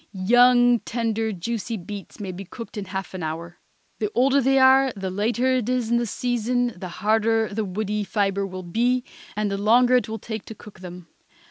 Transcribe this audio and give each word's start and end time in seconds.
Young, 0.13 0.79
tender, 0.79 1.31
juicy 1.31 1.77
beets 1.77 2.19
may 2.19 2.31
be 2.31 2.43
cooked 2.43 2.75
in 2.75 2.85
half 2.85 3.13
an 3.13 3.21
hour. 3.21 3.59
The 3.99 4.09
older 4.15 4.41
they 4.41 4.57
are, 4.57 4.91
the 4.95 5.11
later 5.11 5.53
it 5.57 5.69
is 5.69 5.91
in 5.91 5.97
the 5.97 6.07
season, 6.07 6.73
the 6.75 6.89
harder 6.89 7.49
the 7.53 7.63
woody 7.65 8.03
fibre 8.03 8.47
will 8.47 8.63
be, 8.63 9.03
and 9.35 9.51
the 9.51 9.59
longer 9.59 9.97
it 9.97 10.09
will 10.09 10.17
take 10.17 10.43
to 10.45 10.55
cook 10.55 10.79
them. 10.79 11.07